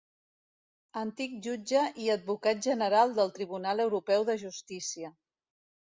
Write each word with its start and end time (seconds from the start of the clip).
Antic 1.01 1.35
jutge 1.47 1.83
i 2.05 2.09
Advocat 2.15 2.65
General 2.69 3.15
del 3.19 3.31
Tribunal 3.39 3.85
Europeu 3.89 4.29
de 4.31 4.41
Justícia. 4.45 5.17